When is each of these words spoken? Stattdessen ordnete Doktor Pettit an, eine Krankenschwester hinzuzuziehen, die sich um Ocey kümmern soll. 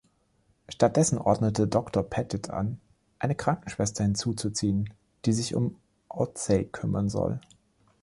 Stattdessen 0.67 1.19
ordnete 1.19 1.67
Doktor 1.67 2.01
Pettit 2.01 2.49
an, 2.49 2.81
eine 3.19 3.35
Krankenschwester 3.35 4.03
hinzuzuziehen, 4.03 4.91
die 5.25 5.31
sich 5.33 5.53
um 5.53 5.75
Ocey 6.09 6.65
kümmern 6.71 7.07
soll. 7.07 7.39